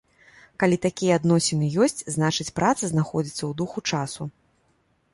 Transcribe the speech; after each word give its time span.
Калі 0.63 0.77
такія 0.85 1.17
адносіны 1.21 1.69
ёсць, 1.87 2.03
значыць, 2.17 2.49
праца 2.63 2.83
знаходзіцца 2.95 3.41
ў 3.49 3.63
духу 3.63 3.79
часу. 3.95 4.23